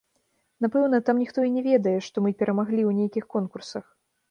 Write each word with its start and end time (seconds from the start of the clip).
Напэўна, 0.63 0.99
там 1.09 1.19
ніхто 1.25 1.45
і 1.49 1.51
не 1.59 1.63
ведае, 1.69 1.95
што 2.07 2.25
мы 2.27 2.35
перамаглі 2.41 2.77
ў 2.85 2.91
нейкіх 3.03 3.31
конкурсах. 3.39 3.85